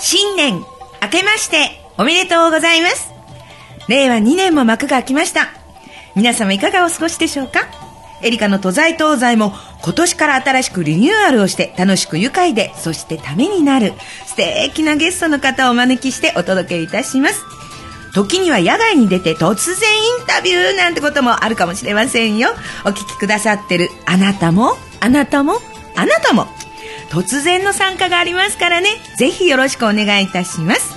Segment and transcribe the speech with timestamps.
[0.00, 0.64] 新年
[1.02, 3.12] 明けましておめでとうございます。
[3.88, 5.63] 令和2年も幕が開きました。
[6.14, 7.68] 皆様いかがお過ごしでしょうか？
[8.22, 13.92] エリカの都在東西も今年から新しくリニューアルをして楽しく愉快でそしてためになる
[14.26, 17.42] 素敵なゲストの方をお招きしてお届けいたします。
[18.14, 22.50] 時には野外に出て突然インタビューなんてこともあるかもしれませんよ。
[22.84, 25.54] お聞きくださってるあなたもあなたも
[25.96, 26.46] あなたも
[27.10, 28.88] 突然の参加がありますからね。
[29.18, 30.94] ぜひよろしくお願いいたします。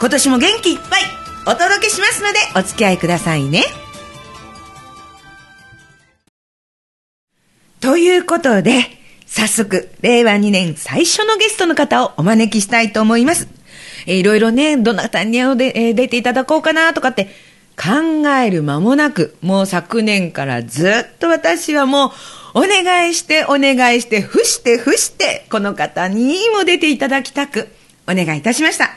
[0.00, 1.02] 今年も元気いっぱい
[1.46, 3.62] お届けしますのでお付き合いくださいね。
[7.84, 8.80] ということで
[9.26, 13.46] 早速令和2年最初のゲストの方をお招きしたいと思います。
[14.06, 17.26] えーいろいろねどなたに、え出ていただこうかなとかって
[17.76, 22.06] 考える間もなくもう昨年からずっと私はも
[22.54, 27.68] うお願いしてお願いして伏して伏してこの方にも出ていただきたく
[28.08, 28.92] お願いいたしました。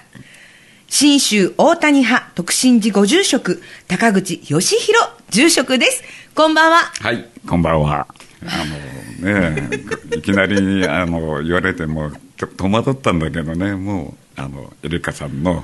[0.88, 6.04] 信州大谷派特進寺ご住職高口義弘住職です。
[6.33, 6.78] こんばんは。
[7.02, 8.08] はい、こんばんは。
[8.48, 9.70] あのね、
[10.16, 15.64] いきなりあの言われても戸惑ったんだけどね、もうあのエリカさんの、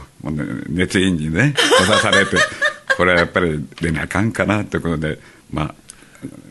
[0.69, 2.37] 熱意にね、閉ざされて、
[2.97, 5.19] これはやっぱり出なあかんかなということで、
[5.51, 5.82] まあ。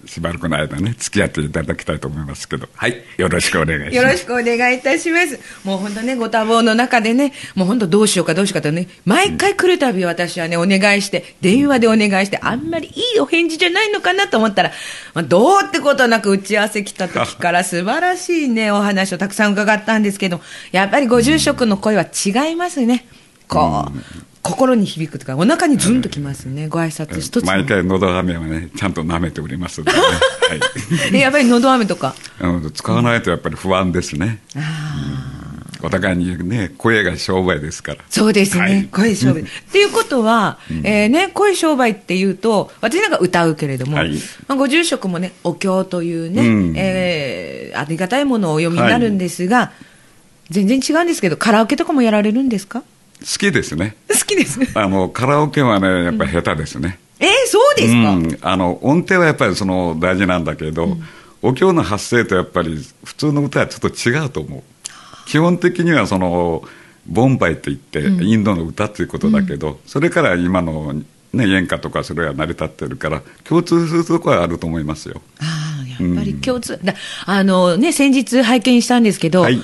[0.06, 3.96] しばらくの間ね、付き合っていただきたいと思いますけど、はい、よろしくお願いします。
[3.96, 5.38] よろしくお願いいたします。
[5.64, 14.72] もう本当ね、ご多忙の中でね、もう本当どうしようかどうしようかとね、毎回来るたび私はね、お願いして、電話でお願いして、あんまりいいお返事じゃないのかなと思ったら、
[15.14, 20.40] まあ、どうってことなく打ち合わせ来た時から素晴らしいね、お話をたくさん伺ったんですけど、
[20.72, 23.06] やっぱりご住職の声は違いますね。
[23.48, 27.52] こう、心に響くとか、お腹にズンときますね、ご挨拶一つも。
[27.52, 30.04] 毎回、のど飴はね、ちゃんと舐めておりますのでね、 は
[30.56, 31.14] い。
[31.14, 32.14] えやっぱりのど飴とか？
[32.74, 34.40] 使わないとやっぱり不安ですね。
[35.84, 37.98] お互いにね、声が商売ですから。
[38.08, 38.84] そうですね、はい。
[38.90, 39.40] 声商売。
[39.42, 44.12] っていうことは、えーね、声商売っていうと、私なんか歌うけれども、はい。
[44.46, 46.72] まあ、ご住職もね、お経というね、うん。
[46.76, 49.72] えーありがたいものをお読みになるんですが、
[50.50, 52.82] 全然違うんですけど、カラオケとかもやられるんですか？
[53.22, 53.96] 好きですね。
[54.08, 54.60] 好きです。
[54.74, 56.98] あの、カラオケはね、やっぱり下手ですね。
[57.18, 60.96] えー、そうですか、うん、あの音程はやっぱりその大事なんだけど、
[61.40, 64.62] お経の発声とやっぱり普通の歌はちょっと違うと思う。
[65.26, 66.64] 基本的にはその
[67.06, 70.94] ボンバイといって、インドの歌ということだけど、それから今の、
[71.32, 75.22] ね、演歌とかそれは成り立ってるから共通するところはあると思いますよ。
[75.38, 76.94] ああ、やっぱり共通、だ
[77.24, 79.60] あのね、先日拝見したんですけど、はい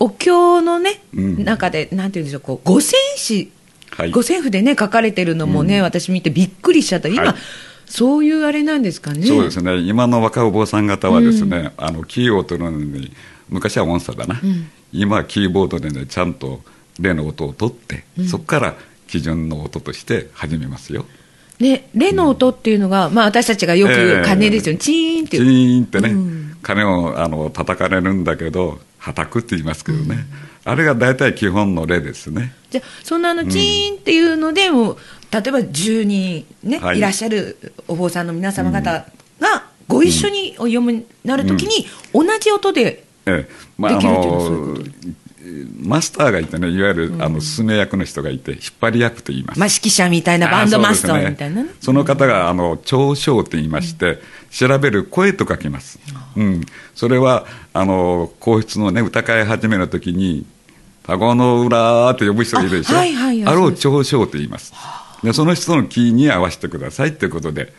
[0.00, 1.44] お経のね、うん。
[1.44, 3.50] 中で、なんていうんでしょう、こう、五線紙、
[3.90, 4.10] はい。
[4.10, 7.08] 五線譜でね、書かれてるのもね、私見てびっくりしちゃった。
[7.08, 7.34] 今、はい。
[7.86, 9.26] そういうあれなんですかね。
[9.26, 9.76] そうですね。
[9.78, 13.12] 今の若いお坊さん方はですね、あのキーを取るのに
[13.48, 14.40] 昔は音差だな、
[14.92, 16.60] 今はキーボードでねちゃんと
[17.00, 18.76] 例の音を取って、そこから
[19.08, 21.04] 基準の音として始めますよ。
[21.58, 24.78] ね、レの音っていうのが、まあ私たちがよく鐘ですよね。
[24.78, 25.50] チーンってチいう。
[25.50, 26.14] ーンってね、
[26.62, 30.26] 鐘をあの叩かれるんだけど、はたくって言いますけどね、
[30.64, 32.52] あれが大体基本の例ですね。
[32.70, 34.96] じゃあそんなあのチーンっていうので、もう
[35.32, 36.98] 例えば10人ね、はい。
[36.98, 39.06] い、らっしゃるお坊さんの皆様方
[39.40, 43.46] がご一緒にお読むになるときに、同じ音で、できるっ
[43.78, 49.58] ていうマスターがいてね、いわゆる、あの進め役の人がいて、引っ張り役と言います。
[49.58, 51.70] まあ、指揮者みたいなバンドマスターみたいなね。
[51.80, 54.18] その方があの長唱って言いまして、
[54.50, 56.16] 調べる声と書きます、うん、
[56.94, 60.44] それはあの皇室の、ね、歌会始めの時に
[61.04, 62.96] 「田子の浦」って呼ぶ人がいるでしょ？
[62.96, 63.54] あはいはいはい。
[63.54, 64.72] あれを長唱と言います。
[65.22, 67.72] でその人のキーに合わせてくださいっていうことで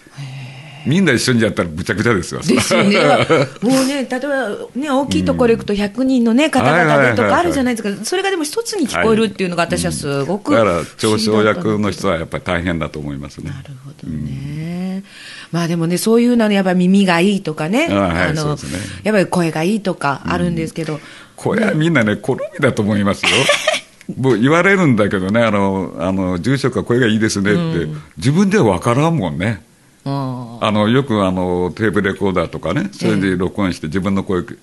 [0.86, 3.00] みんな一緒にやったらぐちゃぐちゃですよですよね。
[3.64, 8.06] もうね、例えばね、大きいところ行くと100人のね、方々でとかあるじゃないですか。
[8.06, 10.54] それがでも一つに聞こえるっていうのが私はすごく。
[10.54, 15.04] だから長唱役の人人はやっぱり大変だと思いますねなるほどね。
[15.52, 17.88] まあでもね、そういうのはやっぱ耳がいいとかね。
[17.92, 18.58] あはいの、
[19.04, 21.00] やっぱり声がいいとかあるんですけど。
[21.36, 23.30] これはみんなね、好みだと思いますよ。
[24.18, 27.88] もう言われるんだけどね、あの、あの住職は声がいいですねって、
[28.18, 29.64] 自分では分からんもんね。
[30.06, 34.58] ああのよくあのテープレコーダーとかね、それで録音して自分の声消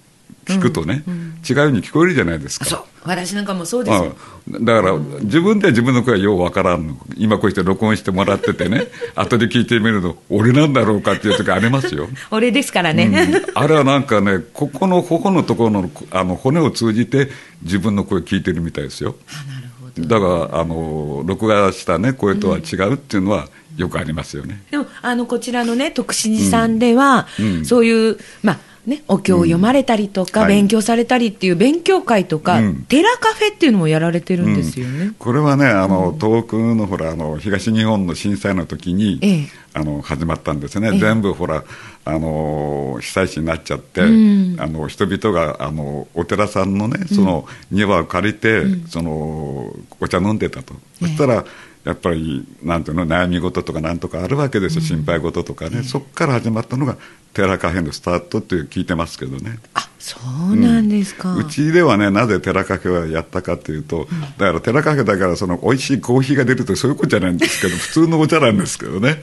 [0.48, 1.04] 聞くとね、
[1.48, 2.64] 違うように聞こえるじゃないですか。
[2.64, 2.84] そう。
[3.04, 4.04] 私なんかもそうですよ。
[4.04, 6.96] うんだから、自分では自分の声はようわからんの。
[7.18, 12.08] 今こうして録音してもらっててね、 後で聞いてみると、俺なんだろうかっていう時ありますよ。
[12.30, 13.42] 俺ですからね、うん。
[13.54, 17.28] あれはなんかね、ここの頬のところのあの骨を通じて
[17.62, 19.16] 自分の声聞いてるみたいですよ。
[19.46, 20.08] なるほど。
[20.08, 24.62] だから、あの、録画したね、声とは違うっていうのはよくありますよね。
[24.70, 27.64] でもあのこちらのね徳志寺さんでは、うん。
[27.64, 28.58] そういうまあ
[28.88, 30.56] ね、お経を読まれたりとか、うんはい。
[30.56, 32.84] 勉強されたりっていう勉強会とか、うん。
[32.84, 35.12] 寺カフェっていうのもやられてるんですよね。
[35.18, 39.48] これはね、あの、東北のほら、あの、東日本の震災の時に、ええ。
[39.74, 40.88] あの、始まったんですね。
[40.90, 40.98] ええ。
[40.98, 41.64] 全部ほら、
[42.06, 44.56] あの、被災地になっちゃって、うん。
[44.58, 50.72] あの、人々が、あの、お寺さんのね、その、庭を借りて、その、お茶飲んでたと。
[50.98, 51.44] そしたら、
[51.84, 55.82] やっぱり、なんていうの、悩み事とかなんとかあるわけですよ、心配事とかね。
[55.82, 56.96] そこから始まったのが、
[57.34, 59.58] 寺カフェのスタートっていう聞いてますけどね。
[59.74, 60.18] あそ
[60.52, 61.36] うなんですか。
[61.36, 64.08] うちではね、なぜ寺カフェをやったかというと、
[64.38, 69.22] だから寺カフェだから、その美味しいコーヒーが出るとそういうことじゃないんですけど、 普通のお茶なんですけどね、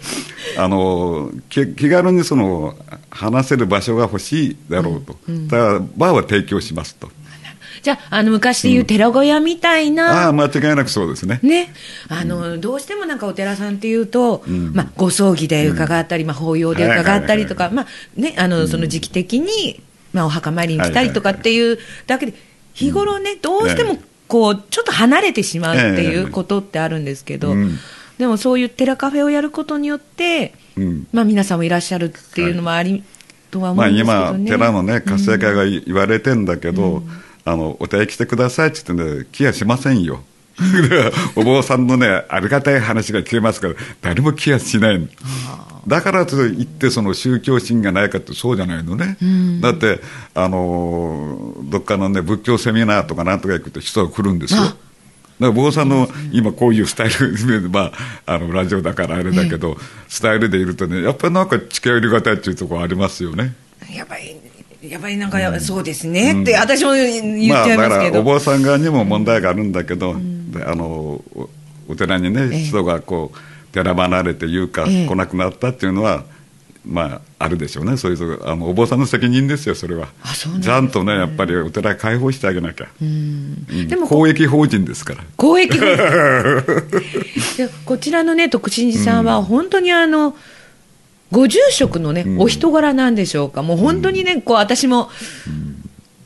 [0.57, 2.77] あの気気軽にその
[3.09, 5.17] 話せる場所が欲しいだろうと、
[5.47, 7.09] だからバーは提供しますと、
[7.85, 11.39] じゃあ、あの昔でいう寺小屋みたいな、ああ、間違いなくそうですね。
[11.43, 11.71] ね、
[12.09, 14.43] あのどうしてもなんかお寺さんっていうと、
[14.73, 17.87] まあ、ご葬儀で伺ったり、まあ、法要で伺ったりとか、まあ
[18.19, 19.83] ね、あのその時期的に、
[20.13, 21.77] まあ、お墓参りに来たりとかっていう
[22.07, 22.33] だけで、
[22.73, 27.77] 日頃ね、どうしてもこうちょっと離れてしまうっていうことってあるんですけど、うん。
[28.17, 31.07] でもそういう寺カフェをやることによって、うん。
[31.13, 33.03] まあ、皆さんもいらっしゃるっていうのもあり、
[33.51, 34.49] とは思まあ、うんですけど今、ね。
[34.49, 37.03] 寺のね、活性化が言われてんだけど、
[37.45, 40.23] あのお寺来てくださいって言ってね、来やしませんよ。
[41.35, 45.07] お坊さんのね、ありがたい話が聞けますから、誰も来やしないの。
[45.87, 49.17] だからといって、その宗教心がないかって、そうじゃないのね。
[49.61, 49.99] だって、
[50.33, 54.61] あのーどっかのね、仏教セミナーとかなんとか行くと人が来るんですよ。
[54.61, 54.77] だあか
[55.39, 57.91] ら坊さんの今こういうスタイル、 ま
[58.25, 59.77] あ、あのラジオだからあれだけど、
[60.07, 63.53] スタイルでいるとね、やっぱりなんか近寄りがたいっていうところありますよね。
[63.93, 64.35] やっぱり、
[64.89, 66.41] やっぱりなんか、そうですね。
[66.41, 68.23] って、私も言っちゃいまあ、だからおますけど。
[68.23, 70.15] 坊さん側にも問題があるんだけど、
[70.49, 71.49] であのお
[71.89, 72.59] お寺にね、ええ。
[72.59, 73.37] 人がこう
[73.73, 75.07] 寺離れていうか、ええ。
[75.07, 76.23] 来なくなったっていうのは、
[76.85, 80.07] まあ、あるでしょうね、そういうあのお坊さんの責任ですよ、それは。
[80.23, 82.87] あそうなんですちゃんとね、やっぱりお寺開放してあげなきゃ。
[83.01, 83.87] うん。
[83.87, 85.23] でも公益法人ですから。
[85.35, 90.35] 公益法で こちらのね徳信寺さんは本当にあの、
[91.31, 92.39] ご住職のね、うん。
[92.39, 93.63] お人柄なんでしょうか。
[93.63, 95.09] もう本当にねこう私も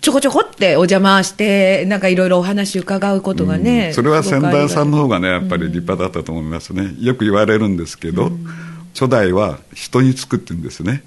[0.01, 6.95] ちょこちょこってお邪魔してなんかいろいろお話伺うことがね、それは先代さんのの方がね、やっぱり立派だったと思いますね。
[6.99, 8.31] よく言われるんですけど、
[8.93, 11.03] 初代は人につくって言うんですね。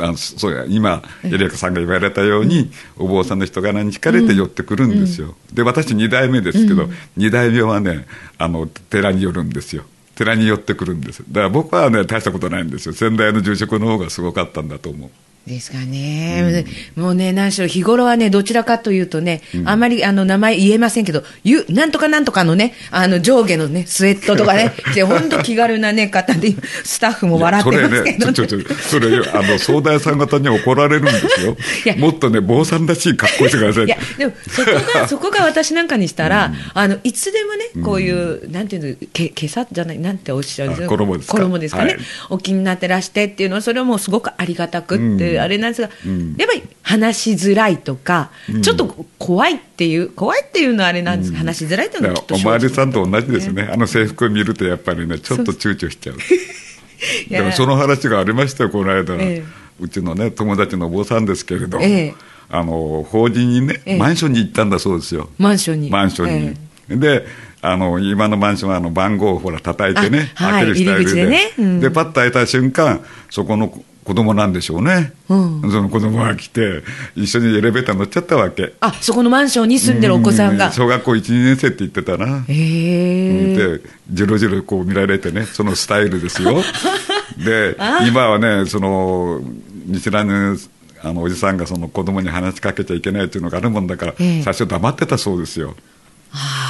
[0.00, 8.06] あのそうや今、エリアカさんが言われたように、お坊さんの人柄に惹かれて寄ってくるんですよ、で私、2代目ですけど、2代目はね
[8.36, 9.84] あの、寺に寄るんですよ、
[10.20, 15.10] 寺に寄ってくるんです、だから僕はね、大したことないんですよ、先代の住職の方がすごかったんだと思う。
[15.46, 16.64] ですかね、
[16.96, 19.80] もうね、何しろ日頃はね、どちらかというとね、あん。
[19.80, 26.54] まりあの名前言えませんけど、ゆなんとかなんとかのね、あの上下のね、スウェットとかね、で本当気軽なね、方で、
[26.84, 31.56] スタッフも笑ってますけど、ね、それね、ちょちょそれあの 総大さん方に怒られるんですよ。
[31.86, 33.84] いや、もっとね、坊さんらしい格好してください。
[33.86, 40.88] いや、でも、そこが、 そこが私なんかにしたら、あの、いつでもね、こういう、なんていうの、け、けさじゃない、なんておっしゃるんですか。
[40.88, 41.16] 衣
[41.58, 41.98] ですかね、はい。
[42.30, 45.40] お気になってらしてっていうのは、それはもうすごくありがたくって、うん。
[45.40, 46.36] あれなんですが、ん。
[46.36, 48.30] やっぱり話しづらいとか、
[48.62, 52.58] ちょっと怖いっていう、怖いっていうのはあれなんですが、話しづらいっていうのはきっとお正直。
[52.58, 56.16] 巡りさんと同じですね、あの制服を見るとやっぱりね、ちょっと躊躇しちゃう。
[57.30, 59.42] でもその話がありましたよ、この間、ええ。
[59.80, 62.14] うちのね、友達のお坊さんですけれど、ええ。
[62.50, 63.98] あの法人にね、ええ。
[63.98, 65.90] マンションに行ったんだそうですよ、マンションに。
[65.90, 66.56] マンションに。
[66.90, 66.96] え。
[66.96, 67.26] で
[67.62, 73.68] あの今のマンションはあの番号をほら叩いてね、あはい開けるスタイル入り口でねうんでパッと開いた瞬間、そこの
[74.02, 76.82] 子供なんでしょうね、うんその子供が来て、
[77.14, 78.72] 一緒にエレベーター乗っちゃったわけ。
[78.80, 80.72] あ、そこのマンションに住んでるお子さんがう。
[80.72, 82.40] 小学校1、2年生って言ってたな。
[82.40, 83.78] へえ。
[83.78, 86.62] で、じろじろこう見られてね、そのスタイルですよ。
[87.44, 87.76] で、
[88.08, 89.42] 今はね、その、
[89.86, 90.58] 見知らぬ、
[91.02, 95.76] あの、おじさんがその子供に話しかけちゃいけないっていうのがあるもんだから、ええ最初黙ってたそうですよ。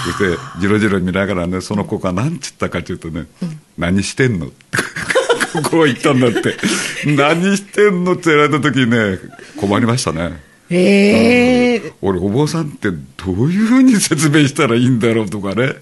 [0.06, 3.26] そして、じろじろ見ながらね、その子が何つったかというとね、
[3.76, 4.46] 何してんの？
[5.70, 6.56] こう言ったんだって。
[7.06, 9.18] 何してんのって言われた時にね、
[9.56, 10.40] 困りましたね。
[10.70, 11.92] へえ。
[12.00, 15.74] 俺、お坊さんってどういうふうに説明したらいいんだろうとかね。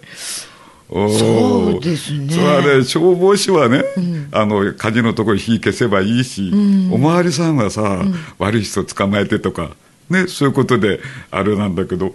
[0.90, 3.84] そうですねそれはね消防士はね、
[4.32, 6.50] あの火事のところに火消せばいいし、
[6.90, 8.02] おまわりさんはさ、
[8.38, 9.72] 悪い人捕まえてとか
[10.08, 12.14] ねそういうことであれなんだけど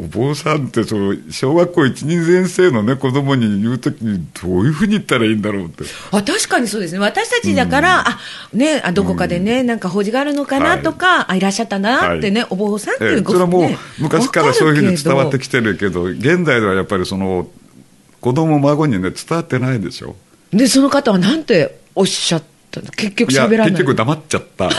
[0.00, 5.84] お坊さんってその小学校1、2年生のね子供に言うときにどういうふうに言ったらいいんだろうって。
[6.12, 8.20] あ確かにそうですね、私たちだから、あ
[8.52, 17.48] ね、あどこかでね、なんか法事があるのかなとか、あいらっしゃったなってね、お坊さんっていうごええそれはもうね昔からそういうふうに伝わってききてるけど現代ではやっぱりその
[18.20, 20.14] 子供孫にね伝わってないでしょ。
[20.52, 23.70] で、その方はなんておっしゃったの結局いや喋らない。
[23.70, 24.66] 結局黙っちゃった。
[24.68, 24.70] え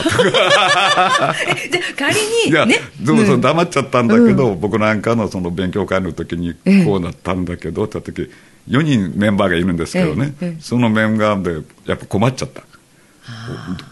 [1.69, 2.17] じゃあ仮
[2.49, 2.79] いや、に、ね。
[3.05, 6.85] そうそううん黙っちゃったんだけど、僕なんかのその勉強会の時にええ。
[6.85, 8.29] こうなったんだけどって言った時
[8.69, 10.61] 4人メンバーがいるんですけどね、ええええ。
[10.61, 12.61] そのメンバーでやっぱ困っちゃった。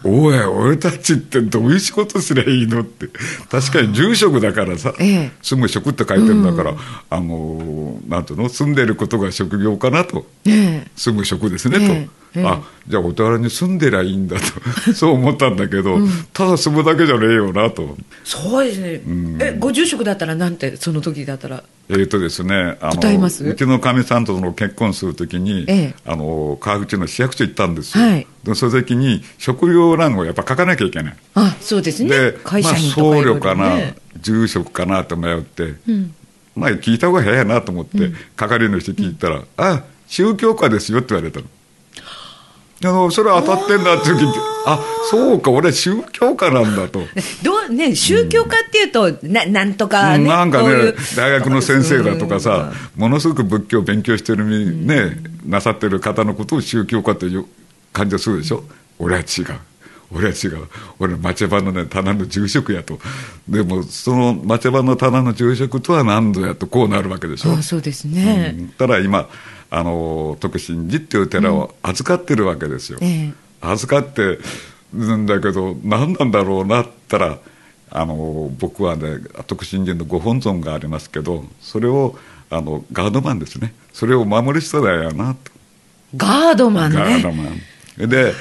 [0.04, 3.06] おい、俺たちってどういう仕事すりゃいいのって、
[3.50, 5.30] 確かに住職だからさ、ええ。
[5.42, 6.74] 住む職って書いてるんだから、
[7.10, 10.90] あのなんていうの、住んでることが職業かなと、ねえ。
[10.96, 14.44] 住む職ですねと、あじゃあお互いに住んでりゃいいんだと、
[14.94, 15.98] そう思ったんだけど、
[16.32, 17.96] ただ住むだけじゃねえよなと。
[18.24, 19.02] そうですね。
[19.40, 21.62] え、ご住職だったらなんて、その時だったら？
[21.90, 23.44] えーとですね、あ答えます？
[23.44, 32.38] うちのかみさんとその結婚するときに、ええあの川口の市役所行ったんですよ、はいでその時に食料欄をやっぱ書かなきゃいけない、あ、そうですねで。
[32.44, 33.96] 会社員とまあ、僧侶かな、ね。
[34.22, 36.14] 住職かなと迷って、うん。
[36.56, 41.46] まあ、聞いた方が早いなと思って、係の人聞いたら、あ宗教家ですよって言われたの。
[42.84, 44.32] あのそれ当たってんだって時に
[44.64, 44.78] あ
[45.10, 47.00] そうか俺宗教家なんだと。
[47.42, 57.46] どうね、宗教家っていうと、ななんとかね、なんかね大学の先生だとかさ、ものすごく仏教を勉強してるにね、なさってる方のことを宗教家という
[57.92, 58.62] 感じがするでしょ？
[58.98, 59.46] 俺は違う。
[60.10, 60.68] 俺は違う。
[60.98, 62.98] 俺は町場のね棚の住職やと。
[63.48, 67.52] でもその町場の棚の住職とは何ぞやとこうなるわけでしょ？
[67.52, 68.54] あそうですね。
[68.56, 68.68] うん。
[68.68, 69.28] ただ今
[69.70, 73.32] あの徳心寺っていう寺を預かってるわけですよ、ええ。
[73.60, 74.38] 預かって
[74.94, 77.38] るんだけど何なんだろうなったら
[77.90, 82.18] あの僕はね徳心寺のご本尊がありますけどそれを
[82.50, 83.74] あのガードマンですね。
[83.92, 85.52] それを守る人だよなと。
[86.16, 87.60] ガードマンガードね。
[87.98, 88.08] マン。
[88.08, 88.32] で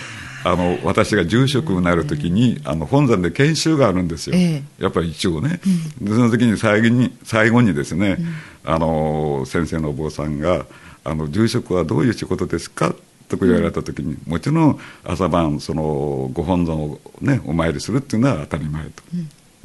[0.45, 5.59] あの私が住職になる時に、あの本山で研修があるんですよ、えやっぱり一応ね、
[5.99, 8.17] でその時に最後に最後にですね、
[8.63, 10.65] あの先生のお坊さんが
[11.07, 12.93] あの住職はどういう仕事ですか？
[13.29, 19.03] と言われた時に、もちろん朝晩そのご本尊を、ね、お参りするっていうのは当たり前と、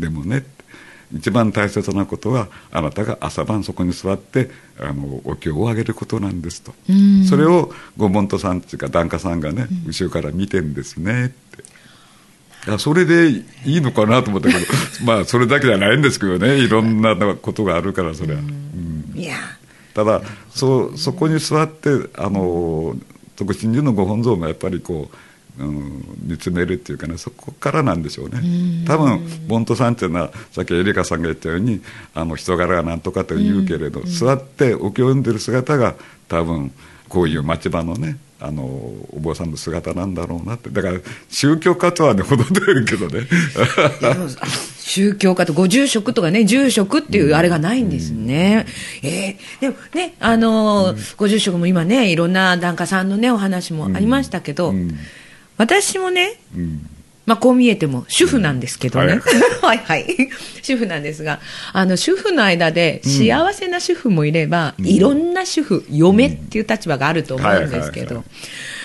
[0.01, 0.45] でもね
[1.15, 6.73] 一番大切なことはあなたが朝晩そこに座ってあのお経をあげることなんですと、
[7.29, 11.63] それをご門徒さんっていうか檀家さんがね、後ろから見てんですねって。
[12.65, 14.61] いやそれでいいのかなと思ったけど
[15.05, 19.13] まあそれだけじゃないんですけどねいろんなことがあるからそれは、うん。
[19.19, 19.35] いや、
[19.95, 22.95] ただそそこに座ってあの
[23.37, 25.09] 徳心寺のご本尊がやっぱりこ
[25.59, 28.41] う、うん、見つめるっていうかねそこからなんでしょうね。
[28.87, 31.81] 多分ボントさんっていうのはさっきエリカさんが言ったように
[32.15, 35.95] あの人柄がなんとかと言うけれど、座ってお経を読んでる姿が
[36.29, 36.73] 多分
[37.09, 40.71] こういう町場のねあのお坊さんの姿なんだろうなって。
[40.71, 40.99] だから
[41.31, 43.27] 宗教家とはね程遠いけどね。
[44.79, 48.67] 宗教家とご住職とかね、住職っていうあれがないんですね。
[49.03, 54.99] えーでもね、あのーご住職も今ね、いろんな檀家さんのね、お話もありましたけど、うん。
[55.57, 56.89] 私もね、うん
[57.25, 59.21] まあ、こう見えても主婦なんですけどね、うん。
[59.63, 60.29] はい、はい。
[60.63, 61.41] 主婦なんですが
[61.73, 68.25] あの主婦の間で幸せな主婦もいれば、いろんな主婦嫁っていう立場があると思うんですけど、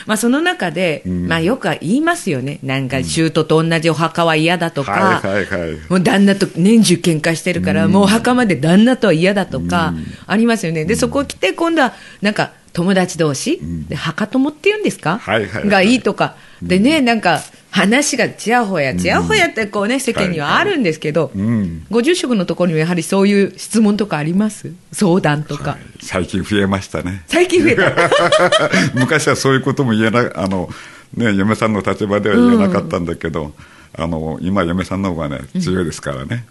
[0.06, 1.27] まあ、その中で、ん。
[1.27, 2.60] まあ、よくは言いますよね。
[2.63, 9.94] なんか姑と同じお墓は嫌だとか、はいはいはいもう旦那と年中喧嘩してるから、もうお墓まで旦那とは嫌だとか、
[10.25, 10.86] ありますよね。
[10.86, 15.70] で、そこ来て、今度は、なんか、友達同士、で墓友っていうんですか、はいはいはい。
[15.70, 21.86] がいいとか、でね、なんか、話がちやほや、ちやほやってこうね、世間にはあるんですけど、うん。
[21.90, 24.72] ご住職のところにはやはりそういう質問とかあります？
[24.92, 25.78] 相談とか。
[26.02, 27.24] 最近増えましたね。
[27.28, 28.10] 最近増えた？
[28.96, 30.70] 昔はそういうことも言えなあの、
[31.16, 33.54] ね、嫁さんの立場では言えなかったんだけど、
[33.96, 36.46] あの今嫁さんの方がね強いですからね、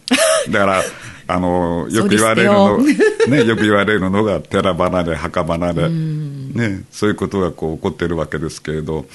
[0.51, 0.83] だから
[1.29, 9.07] あのよく言われるの、ね、よく言われるのが寺離れ墓離れ、ね、そういうことがこう起こってるわけですけれど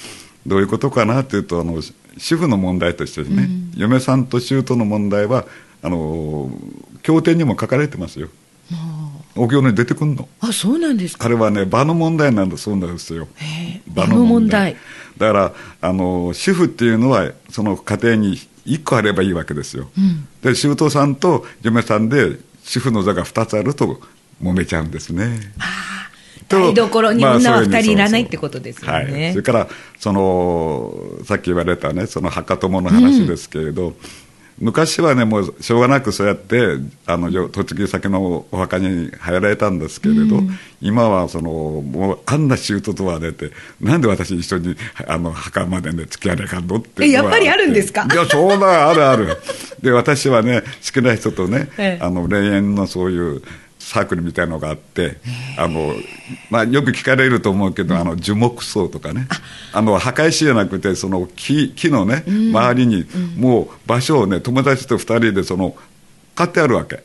[0.46, 1.80] どういうことかなっていうとあの
[2.18, 5.46] 主婦の問題としてね、嫁さんと姑の問題は
[5.82, 6.50] あの
[7.02, 8.28] 経典にも書かれてますよ。
[9.34, 10.28] お経に出てくんの。
[10.40, 11.24] あ、そうなんですか。
[11.24, 13.28] あれはね場の問題なんだそうなんですよ。
[13.88, 14.76] 場の問題。
[15.18, 19.90] だからあの主婦っていうのはその家庭に1個あればいいわけですよ、
[20.42, 24.00] で姑さんと嫁さんで主婦の座が2つあると
[24.42, 25.52] 揉めちゃうんですね
[26.48, 29.42] 台所にまあ女は二人いらないってことですよはい、ねそれ。
[29.42, 29.68] から
[29.98, 30.94] その
[31.24, 33.94] さっき言われたねその墓友の話ですけれど、
[34.58, 40.40] 昔はねもうしょうがなくそうやってあのよ嫁ぎ先のお墓に入られたんですけれど、
[40.80, 48.06] 今はそのもうあんな舅とは出てなんで私一緒にあの墓までね付き合わなかんのってやっぱりあるんですか？
[48.12, 49.36] いやそうだあるある。
[49.80, 52.04] で私はね好きな人とね、ええ。
[52.04, 53.42] あの霊園のそういう
[53.92, 55.18] サークルみたいのがあって
[55.58, 55.92] あの、
[56.48, 59.28] まあ、よく聞かれると思うけど、あの樹木葬とかね。
[59.74, 59.82] あ。
[59.82, 63.04] の墓石じゃなくてその木木のね、周りに
[63.36, 65.76] もう場所をね友達と2人でその
[66.34, 67.02] 買ってあるわけ。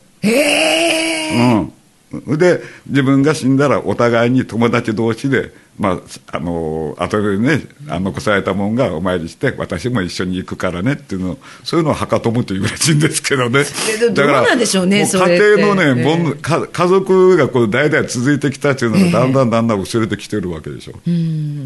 [2.13, 13.63] うん、で自分が死んだらお互いに友達同士で、まあ、あの後でねあ残されたもんがお参りして私も一緒に行くからねっていうのをそういうのを墓友というらしいんですけどね。
[13.99, 16.03] でどうなんでしょうね家庭のね、ええ。
[16.03, 20.93] ボンか家族がこう代々続いてきたっていうのがだんだんだんだん薄れてきてるわけでしょ、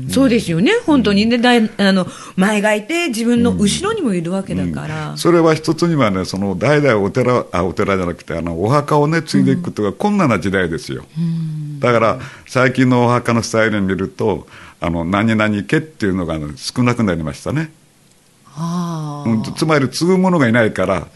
[0.10, 11.06] そうですよね、本当にね、だいあの前がいて、自分の後ろにもいるわけだから、それは一つにはねその代々お寺あお寺じゃなくてあのお墓をね継いでいくというか、困難な時代ですよ、
[11.82, 14.48] だから最近のお墓のスタイルを見ると
[14.80, 17.72] あの何々家っていうのが、ね、少なくなりましたね。
[18.54, 21.08] あうんつまり継ぐ者がいないから、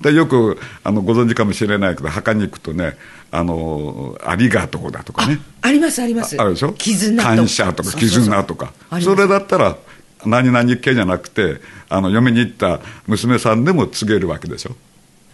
[0.00, 2.96] でよくあのご存知かもしれないけど墓に行くとね
[3.32, 5.40] あのありがとうだとかね。
[5.60, 6.72] あります、あります、あるでしょ？
[6.72, 8.72] 絆と感謝とか絆とか。
[9.02, 9.76] それだったら
[10.24, 14.76] 何々家じゃなくてあの嫁に行った娘さんでも告げるわけでしょ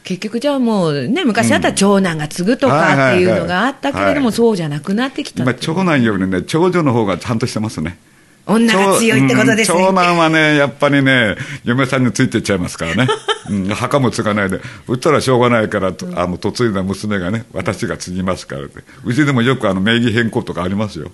[0.05, 7.99] 結局、じゃあもうね、昔だったら長男が継ぐとかっていうのがあったけれども、はいそうじゃなくなってきた今長男よりね長女の方がちゃんとしてますね。
[8.47, 9.79] 女が強いってことですね。
[9.79, 13.09] 長うん長男はねやっぱりね嫁さんについていっちゃいますからね、
[13.51, 14.61] うん、墓も継がないで。
[14.89, 18.83] うったらしょうがないからとあの嫁いだ娘がね私が継ぎますからって。
[19.05, 21.11] うちでもよくあの名義変更とかありますよ。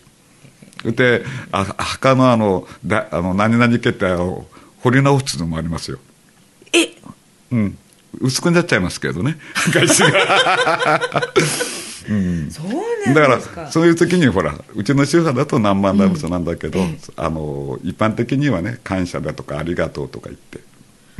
[0.84, 4.46] であ墓のあのだあの何々家ってあの
[4.80, 5.98] 掘り直すのもありますよ。
[6.72, 6.90] え？
[7.50, 7.78] うん
[8.20, 9.38] 薄くなっちゃいますけどね。
[9.72, 10.10] 外資が。
[12.50, 16.78] そうだからそういう時にほらうちの宗派だと何万ダブスなんだけど、
[17.16, 20.60] あの一般的にはね感謝だとかありがとうとか言って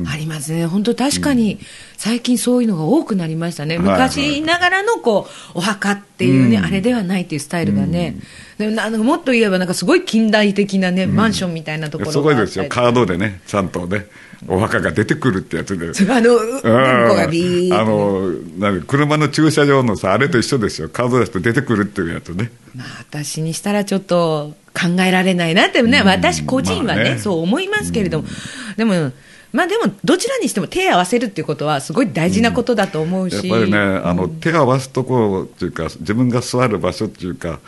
[0.05, 1.59] ありますね、本当、確かに
[1.97, 6.65] 最近そういうのが多くなりましたね、昔ながらのこうお墓っていうね、うん。
[6.65, 8.17] あれではないっていうスタイルがね、
[8.59, 12.67] でもなんかもっと言えば、なんかすごい近代的なね、マンションみたいなところすごいですよ。
[12.69, 14.07] カードでねちゃんとね
[14.47, 15.87] お墓が出てくるってやつで。
[16.13, 20.91] あの、あのなんか車の駐車場のさあれと一緒ですよ。
[20.91, 22.51] カード出して出てくるっていうやつね。
[22.75, 28.29] まあ、私にしたらちょっと考えられないなってね、私個人はねそう思いますけれども、
[28.77, 29.13] でも、
[29.57, 37.61] まあでも、どちらにしても手を合わせるっていうことは、すごい大事なことだと思うし、やっぱりね、あの手を合わすところっていうか自分が座る場所っていうか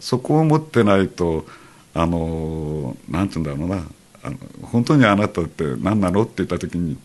[0.00, 1.44] そこを持ってないと
[1.94, 3.84] あのなんて言うんだろうな
[4.22, 6.96] あの本当にあなたって何なのって言った時に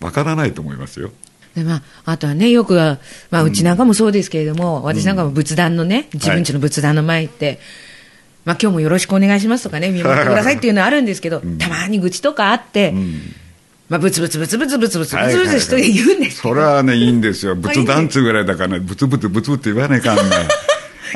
[0.00, 1.10] わからないと思いますよ。
[1.54, 2.98] でまあ、あとはね、よくは、
[3.30, 7.60] まあ、うちなんかもそうですけれども、私なんかも仏壇のね、自分家の仏壇の前行って、
[8.44, 12.94] まあ今日もよろしくお願いしますとかね、見守ってくださいっていうのはあるんですけど、 たまに愚痴とかあって、
[13.88, 20.22] まあ、ブツブツブツブツブツブツブツブツ一人で言うんですけど、それはねいいんですよこれいい仏壇つうぐらいだからねブツブツブツって言わないかんね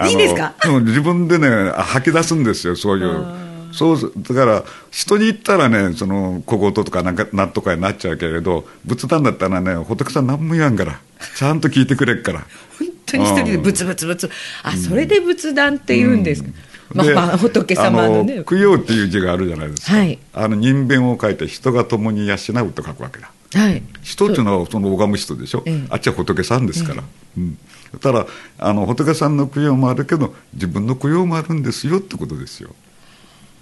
[0.07, 3.27] いいんですかでも自分でねあ吐き出すんですよそういう
[3.73, 11.01] そうだから人に言ったらねその小言とかなんかなんとかになっちゃうけれど仏壇だったらね仏さん何も言わんから
[11.37, 12.41] ちゃんと聞いてくれっから
[12.79, 14.31] 本当に一人でブツブツブツ、
[14.63, 16.51] あ、それで仏壇って言うんですか。
[16.93, 18.39] まあでまあ、仏様のね。
[18.41, 20.19] あ供養っていう字があるじゃないですか、はい。
[20.33, 23.31] あの人弁を書いて人が共に養うと書くわけだ。
[23.55, 23.83] はい。
[24.03, 25.87] 人っていうのはその拝む人でしょ、ええ。
[25.91, 27.03] あっちは仏さんですから、
[27.37, 27.59] うん、
[28.01, 28.27] ただ
[28.59, 32.71] あの仏さんの供養もあるけど自分の供養もあるんですよってことですよ。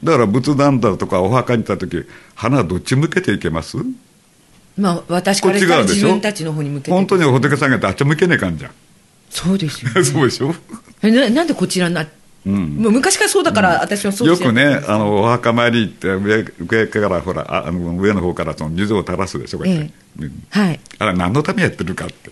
[0.05, 3.79] だから仏壇だとかお墓に行った時花はどっち向けていけます？
[4.77, 6.91] まあ、私からしたら自分たちの方に向けて。
[6.91, 8.73] 本当に仏さんがあっち向けねえかんじゃん。
[9.31, 10.05] そうですよ、ね。
[10.05, 10.55] そうでしょ、
[11.03, 12.07] えななんでこちらな、
[12.47, 14.37] うん、もう昔からそうだから、私はそうよ。
[14.37, 19.85] くねあのお墓参り行って上上からほらああの上の方からその水を垂らすでしょこうや
[20.51, 20.81] はい。
[21.01, 22.31] あれ何のためやってるかって。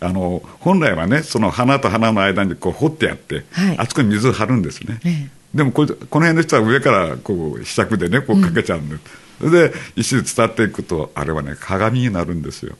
[0.00, 3.78] あの本来はねその花と花の間にこう掘ってやって、はい。
[3.78, 8.96] あそこに水を張るんですね、えでもこれこの辺の人は上からこうひしゃくでねこうかけちゃうんで、
[9.38, 12.76] それで石で伝っていくとあれはね鏡になるんですよ、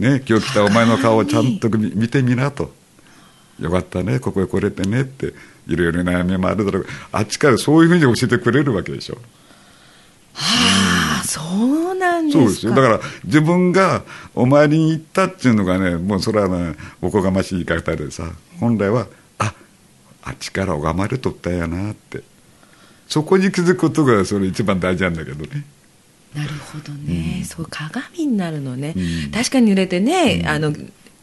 [0.00, 2.72] ね、今日来たお前の顔をちゃんと見見てみなと
[3.60, 5.34] よかったねここへ来れてねって
[5.66, 6.86] いろいろ悩みもあるだろう。
[7.12, 9.18] あっちからそういうふうに教えてくれるわけでしょ。
[10.34, 12.44] ああ、そうなんですか。
[12.44, 12.74] そうですよ。
[12.74, 14.02] だから自分が
[14.34, 19.06] お参りに行ったっていうのがねもうそれはねおこがましい言い方でさ本来は
[19.38, 19.54] あ
[20.22, 22.22] あっちから拝まれとったんやなって。
[23.08, 25.66] そこに気づくことがそれ一番大事なんだけどね。
[26.34, 27.44] なるほどね、うん。
[27.44, 29.30] そう鏡になるのね、うん。
[29.30, 30.72] 確かに濡れてね、あの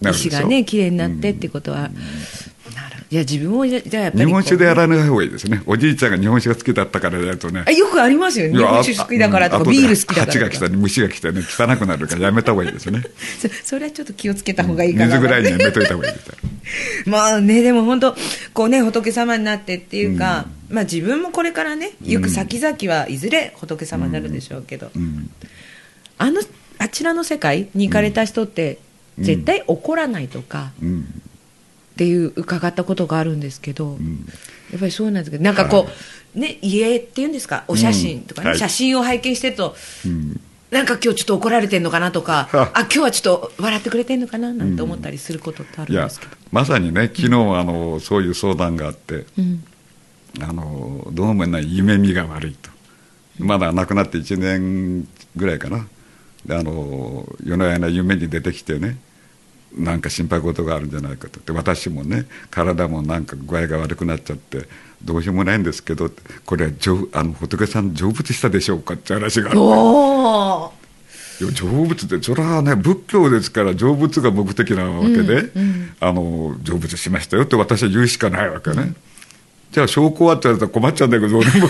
[0.02, 5.64] 石がね綺麗になってってことは、なるいや自分もじゃやっぱり日本酒でやこらない方がいいですね。
[5.66, 7.66] おじいちゃんが日本酒が好きだったからやるとね。
[7.76, 8.58] よくありますよね。
[8.58, 11.42] 日本酒好きだからとかビール好きだから蜂が来たり虫が来てね。
[11.42, 13.04] 汚くなるからやめた方がいいですね。
[13.42, 16.36] そ それはちょっと気をつけた方がいいかな、水ぐらいにやめといた方がいいですよ。
[17.08, 18.16] まあね、でも本当、
[18.54, 25.32] こうね、仏様になってっていうか、まあ自分もこれからね、行く先々はいずれ仏様になるでしょうけど、うん。
[26.18, 26.42] あの、
[26.78, 28.78] あちらの世界に行かれた人って、
[29.20, 31.22] 絶対怒らないとかうん。
[31.94, 34.26] っていう伺ったことがあるんですけど、ん。
[34.72, 35.90] やっぱりそうなんですけど、なんかこ
[36.36, 38.60] う、ね、家っていうんですか、お写真とかね、はい。
[38.60, 40.40] 写真を拝見してると、うん。
[40.72, 42.72] なんか今日ちょっと怒られてんのかなとか、 は。
[42.74, 44.54] あ今日はちょっと笑ってくれてんのかな？
[44.54, 46.32] なんて思ったりすることってあるんですけど。
[46.52, 47.30] まさにね昨日あ
[47.64, 49.64] のそういう相談があってうん。
[50.42, 52.70] あのどうもね夢見が悪いと。
[53.40, 55.88] まだ亡くなって1年ぐらいかな。
[56.46, 58.98] であの夜な夜な夢に出てきてね
[59.76, 61.40] なんか心配事があるんじゃないかと。
[61.40, 64.68] で私もね体もなんか具合が悪くなっちゃって
[65.04, 66.12] どうしようもないんですけど
[66.46, 70.80] これは成あの仏さん成仏したでしょうかって話があって。
[71.42, 75.52] いや成仏ってそれはね仏教ですから成仏が目的なわけで、
[76.02, 78.94] あの成仏しましたよって私は言うしかないわけね、
[79.72, 81.68] じゃあ証拠はって言われたら困っちゃうんだけど俺も。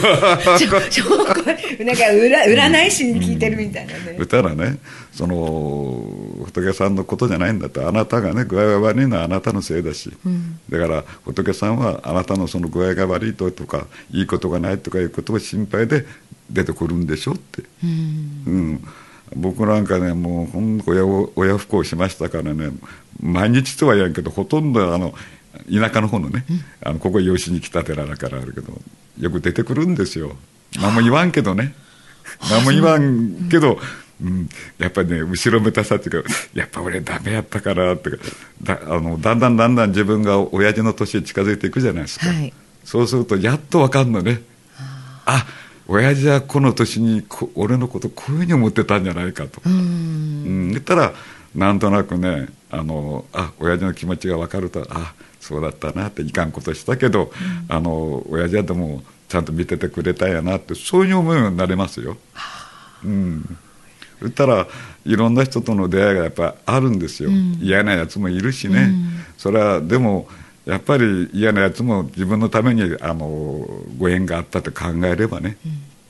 [0.58, 4.80] ちょちょこれなんか占占い師に聞いてるみたいなね、そしたらね
[5.12, 5.36] その
[6.46, 10.12] 仏さんのことじゃないんだとあなたがね具合が悪いのはあなたのせいだし、
[10.70, 16.06] だから仏さんはあなたのその具合が悪いととかいいことがないとかいうことを心配で
[16.50, 17.88] 出てくるんでしょって、う
[18.52, 18.84] ん。
[19.36, 22.72] 僕なんかねもうほんと親を親不孝しましたからね。
[23.22, 25.14] 毎日とは言わんけどほとんどあの
[25.72, 26.46] 田舎の方のね、
[26.82, 28.74] あのここ養子に来た寺だからあるけど
[29.20, 30.36] よく出てくるんですよ。
[30.80, 31.74] 何も言わんけどね。
[32.50, 33.80] 何も言わんけど、
[34.24, 38.12] うん、やっぱりね後ろめたさっていうかやっぱ俺ダメやったからって。
[38.12, 38.18] か
[38.62, 42.54] だあのだんだんだんだん自分が親父の年に近づいていくじゃないですか、はい。
[42.84, 44.42] そうするとやっと分かんのね。
[45.26, 45.46] あ
[45.88, 49.74] 親父はこの年にこ俺のことこういうふうに思ってたんじゃないかと、うん。
[49.74, 51.14] うん、言ったら
[51.56, 57.32] なんとなくねあのあ親父の気持ちが分かるとあそうだったなっていかんことしたけど、
[57.68, 62.18] あの親父はでもちゃんと見ててくれたんやなってそういう思いになれますよ。
[63.04, 63.58] うん。
[64.22, 64.68] 言ったら
[65.06, 67.30] いろんな人との出会いがやっぱあるんですよ、
[67.62, 68.92] 嫌なやつもいるしね、
[69.38, 70.28] それはでも
[70.66, 73.66] やっぱり嫌なやつも自分のためにあの
[73.98, 75.58] ご縁があったと考えればね、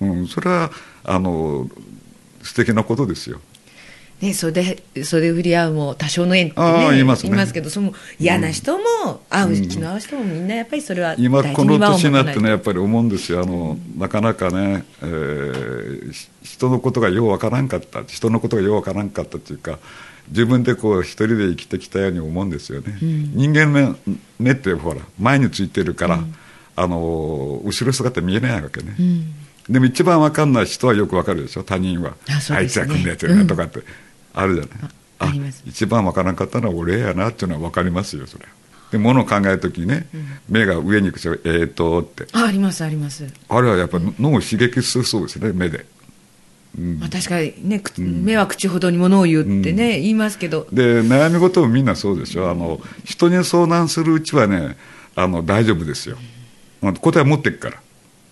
[0.01, 0.27] うん。
[0.27, 0.71] それは
[1.03, 1.69] あの
[2.41, 3.39] 素敵なことですよ。
[4.21, 7.47] ね、袖袖振り合うも多少の縁って、ね、ああ言いますね。
[7.53, 8.83] けどその嫌な人も、
[9.29, 13.41] 会う気の合う人もみんなやっぱりそれは今この年になってねやねっぱり思うんですよ。
[13.41, 18.03] あの、なかなかね、えーし人のことがようわからんかった。
[18.03, 19.79] 人のことがようわからんかったっていうか
[20.29, 23.95] 自分でこう一人で生きてきたように思うんですよね、人間の
[24.37, 26.19] 目ってほら前についてるから、
[26.75, 28.95] あの後ろ姿見えないわけね、
[29.69, 31.63] でも一番わかんない人はよくわかるでしょ。
[31.63, 32.11] 他人は。
[32.27, 32.63] ね。
[32.63, 33.79] いつはこんなやつやなとかって、
[34.39, 34.91] あるじゃない。
[35.19, 35.63] ああります。
[35.65, 38.45] 一番わからんかったのは俺やなっていうのはわかりますよそれ。
[38.91, 40.07] で物を考えるときにね、
[40.47, 42.27] 目が上に行くとえーとって。
[42.31, 45.85] あありますあります、あれはやっぱ脳を刺激するそうですね目で。
[46.77, 50.67] まあ、確かにね、く目は口ほどにものを言うってね、言いますけど。
[50.71, 54.77] で悩み事もみんなそうでしょあの人に相談するうちはね
[55.15, 56.17] あの大丈夫ですよ。
[56.81, 57.81] うん答え持ってっから。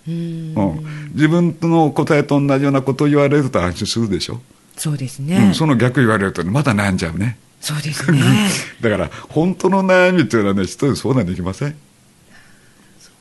[0.08, 0.54] うん。
[0.56, 4.42] うん、自分の答えと同じようなことを言われると安心するでしょ、
[4.78, 7.38] そうですうね、ん、その逆言われるとまだ悩んじゃうね。
[7.60, 8.22] そうですね。
[8.82, 11.76] だから本当の悩みっていうのはね人に相談できません。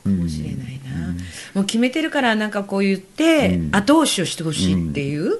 [0.07, 1.13] かもしれないな、
[1.53, 3.69] もう決めてるからなんかこう言って、うん。
[3.73, 5.39] 後押しをしてほしいっていう、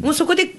[0.00, 0.56] もうそこで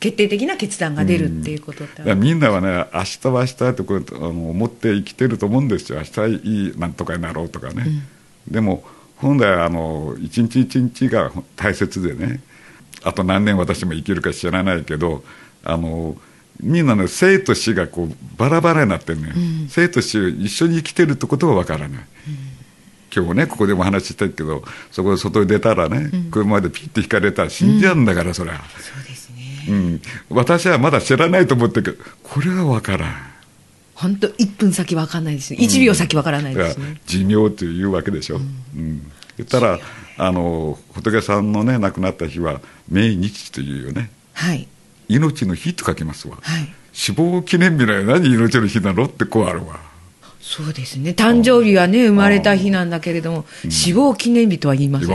[0.00, 5.98] 決定的な決断が出るっていうことだみんなはね明日は明日ってこうあの思って生きてると思うんですよ。
[5.98, 7.84] 明日いいなんとかになろうとかね、
[8.46, 8.84] でも
[9.16, 12.40] 本来あの一日一日が大切でね
[13.02, 15.22] あと何年私も生きるか知らないけど
[15.64, 16.16] あの
[16.60, 19.32] みんなの生と死がこうバラバラになってるね、
[19.68, 22.04] 生と死を一緒に生きてるってことがわからない、
[23.14, 28.60] 今日ねここでも話したけどそこで外に出たらね、車でピッて引かれたら死んじゃうんだから、そりゃ。
[28.78, 29.66] そうですね。
[29.68, 33.14] うん、私はまだ知らないと思ってるけどこれは分からん。
[33.94, 35.58] 本当1分先わかんないですね。
[35.60, 38.40] 1秒先わからないですね、寿命というわけでしょ、う
[38.78, 39.12] ん。
[39.36, 39.78] 言ったら
[40.18, 44.10] あの仏さんのね亡くなった日は命日というよね。
[44.34, 44.66] はい。
[45.08, 46.68] 命の日と書きますわ、はい。
[46.92, 49.04] 死亡記念日なよ何命の日なの？
[49.04, 49.80] ってこうあるわ。
[50.40, 51.10] そうですね。
[51.10, 55.14] 誕生日はね生まれた日なんだけれども、死亡記念日とは言いませんね。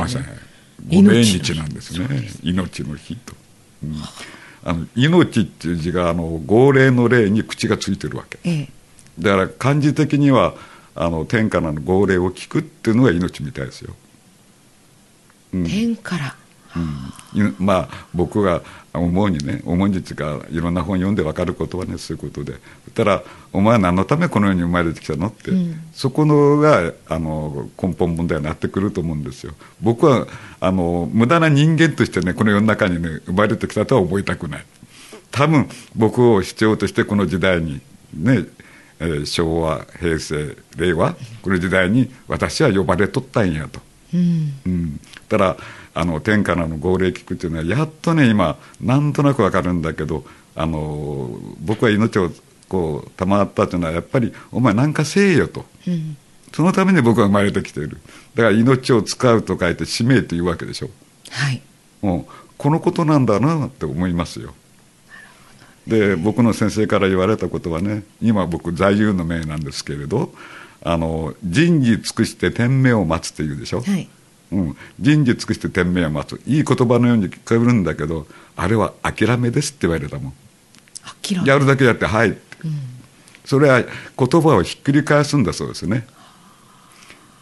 [0.87, 1.21] 言いません。
[1.21, 2.07] ご命日なんですね。
[2.41, 2.83] 命。
[2.83, 3.35] の日と、
[3.83, 3.95] うん。
[4.63, 8.69] あの命っていう字があの号令の令に口がついてるわけ、ええ。
[9.19, 10.55] だから漢字的には
[10.95, 14.02] あの天からの号令を聞くっていうのが命みたいですよ、うん
[15.53, 16.35] 天から。
[16.75, 17.49] うん。
[17.49, 18.61] いまあ僕が
[18.93, 22.53] 思うにね思うにっていうかいろんな本読んで分かることはねそういうことで。
[22.53, 22.57] そ
[22.91, 25.51] したら「お前は何のためこの世に生まれてきたの?」って、
[25.93, 29.53] そこのがあの根本問題になってくると思うんですよ。
[29.81, 30.27] 僕は
[30.59, 34.65] あの無駄な人間としてねこの世の中にね生まれてきたとは覚えたくない。
[35.31, 37.81] 多分僕を必要としてこの時代に
[38.15, 38.45] ね
[38.99, 43.81] えー昭和平成令和この時代に私は呼ばれとったんやと。
[44.13, 44.99] うん、
[45.29, 45.57] ただ
[45.93, 50.23] あの天からの号令聞くっていうのはやっとね今なんとなくわかるんだけど
[50.55, 52.31] あの僕は命を
[52.69, 55.65] こう賜ったというのはやっぱりお前なんかせえよと、
[56.51, 57.99] そのために僕は生まれてきている。
[58.35, 60.89] だから命を使うと書いて使命というわけでしょ。
[61.29, 61.61] はい。
[62.01, 64.53] もうこのことなんだなって思いますよ。
[65.87, 70.33] で僕の先生から言われたことはね今僕座右の銘なんですけれど
[70.85, 74.07] あの人事尽くして天命を待つっていうでしょ、はい。
[74.51, 76.41] うん、人事尽くして天命を待つ。
[76.45, 80.33] いい言葉のように聞こえるんだけどあれは諦めですって言われたもん。
[81.21, 81.47] 諦め。
[81.47, 82.29] やるだけやってはい。
[82.29, 82.39] って、
[83.45, 86.05] それは言葉をひっくり返すんだそうですね。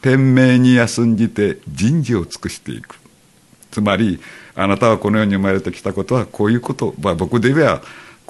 [0.02, 2.96] 天命に休んじて人事を尽くしていく。
[3.72, 4.20] つまり
[4.56, 7.82] あなたはこの世に生まれてきたことはこういうこと、まあ、僕で言えば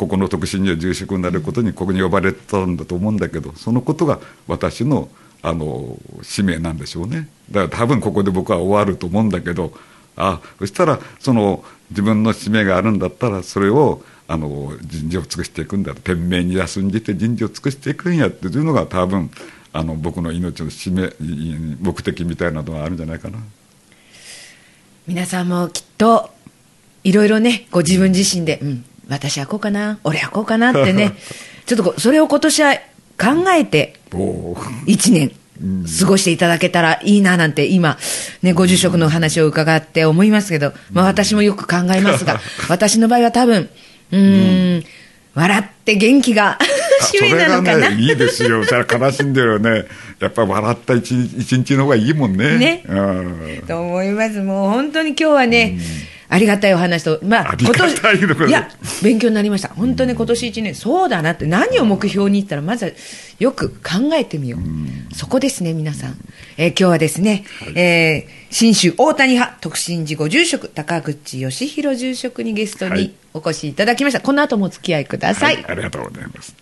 [0.01, 5.09] ここの特進に住職になることにここに呼ばれたんだと思うんだけどそのことが私の
[5.43, 7.29] あの使命なんでしょうね。
[7.51, 9.71] だから多分ここで僕は終わると思うんだけど
[10.15, 15.93] あそしたらその自分の使命があるんだったらそれをあの人事を尽くしていくんだ。
[15.93, 19.29] 天命に休んじて人事を尽くしていくんやっていうのが多分
[19.71, 21.13] あの僕の命の使命
[21.79, 23.37] 目的みたいなのがあるんじゃないかな。
[25.05, 26.31] 皆さんもきっと
[27.03, 31.13] いろいろねご自分自身で、うん、私はこうかな俺はこうかなってね
[31.67, 32.75] ちょっとそれを今年は
[33.17, 35.31] 考えておー1年
[35.99, 37.97] 過ごしていただけたらいいななんて今、
[38.41, 43.69] ね、ご住職の話を伺って思いますけど、まあ私もよく考えますが、私の場合は多分、
[44.11, 44.83] うーん、
[45.35, 46.57] 笑って元気が
[47.01, 47.89] 使命 なのかな？
[47.91, 48.65] ね、いいですよ。
[48.65, 49.85] それは悲しんでるよね。
[50.19, 52.57] やっぱ笑った一日の方がいいもんね。
[52.57, 54.39] ねうんと思います。
[54.41, 55.77] もう本当に今日はね、
[56.33, 57.87] ありがたいお話と、まあ、ありがた
[58.47, 58.69] いや、
[59.03, 59.67] 勉強になりました。
[59.67, 62.91] 本当に今年一年、そうだなって、何を目標に言ったら、まずは
[63.39, 65.13] よく考えてみよう。
[65.13, 66.17] そこですね、皆さん。
[66.55, 67.43] えー今日はですね、
[67.75, 74.21] えー新州大谷派特進寺ご住職、高口義弘住職にゲストにはいお越しいただきました。
[74.21, 75.55] この後もお付き合いください。
[75.55, 76.55] はいありがとうございます。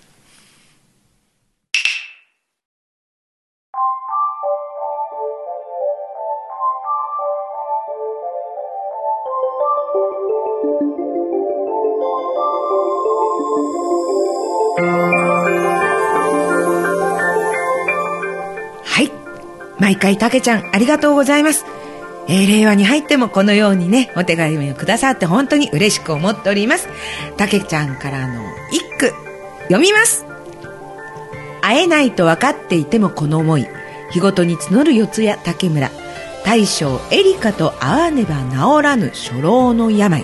[19.90, 21.66] 毎回、たけちゃん、ありがとうございます。
[22.28, 26.88] えー令和に入ってもこのようにね、お手紙をくださって本当に嬉しく思っております。
[27.38, 29.12] たけちゃんからの一句、
[29.64, 30.28] 読みます。
[31.62, 33.68] 会えないと分かっていてもこの思い、
[34.12, 35.90] 日ごとに募る四谷竹村、
[36.46, 40.24] 大将エリカと会わねば治らぬ初老の病。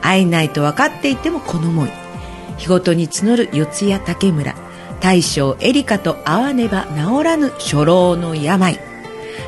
[0.00, 1.90] 会えないと分かっていてもこの思い
[2.56, 4.54] 日ごとに募る四谷竹村
[5.04, 8.80] 大将エリカと会わねば治らぬ初老の病。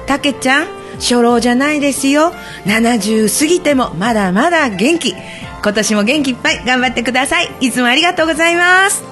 [0.06, 0.66] たけちゃん
[0.96, 2.32] 初老じゃないですよ。
[2.66, 5.14] 70過ぎてもまだまだ元気。
[5.62, 7.48] 今年も元気いっぱい頑張ってください。
[7.60, 9.02] いつもありがとうございます。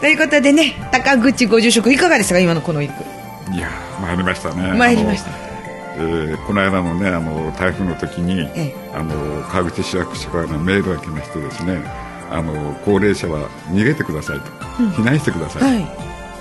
[0.00, 2.38] ということでね高口ご住職いかがですか？
[2.40, 3.04] 今のこの一句。
[3.54, 4.78] いやー参りましたね。
[4.78, 5.30] 参りました。
[5.96, 8.74] えーこの間のねあの台風の時に、ええ。
[8.94, 11.82] あの川口市役所からのメールが来ましてですね
[12.34, 14.46] あの高齢者は逃げてくださいと、
[14.96, 15.88] 避難してください、は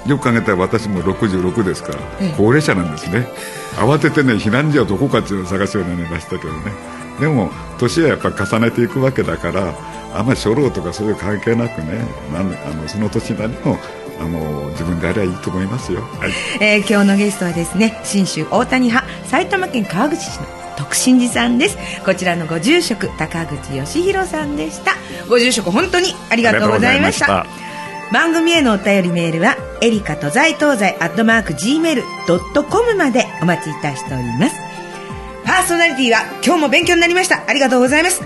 [0.05, 0.09] い。
[0.09, 2.33] よく考えたら私も66ですから、ええ。
[2.35, 3.27] 高齢者なんですね。
[3.75, 6.71] 慌ててね避難所はどこかっていうのを探すようになりましたけどね。
[7.19, 9.75] でも年はやっぱ重ねていくわけだから
[10.15, 12.03] あんまり初老とかそういう関係なくね
[12.33, 13.77] なんあのその年なりの
[14.19, 20.45] あの自分であればいいと思いますよ、はい、えー今日のゲストはですね信州大谷派埼玉県川口市の
[20.77, 21.77] 徳信寺さんです。
[22.03, 24.93] こちらのご住職高口義弘さんでした。
[25.29, 27.45] ご住職本当にありがとうございました。
[28.11, 34.55] 番組へのお便りメールはエリカと在東西アットマーク Gmail.com までお待ちいたしております。
[35.45, 37.43] パーソナリティは今日も勉強になりました。
[37.47, 38.21] ありがとうございます。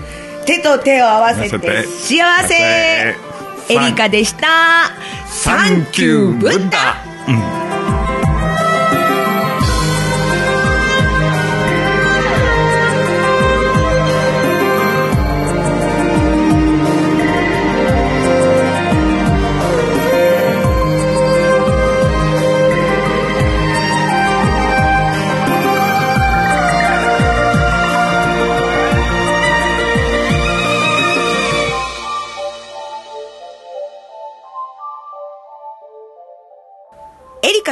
[0.46, 3.28] 手と手を合わせて合わせて幸せ。
[3.70, 4.46] エリカでした
[5.40, 6.96] サンキューブッダ。
[7.28, 7.57] エリ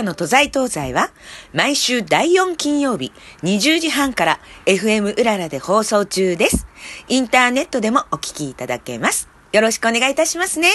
[0.06, 1.10] の都在東西は
[1.52, 6.66] 毎週第4金曜日20時半から FM うららで放送中です。
[7.08, 9.28] インターネットでもお聞きいただけます。
[9.52, 10.70] よろしくお願いいたしますね。